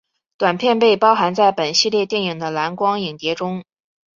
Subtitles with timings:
[0.35, 3.63] 短片被包含在本系列电影的蓝光影碟中。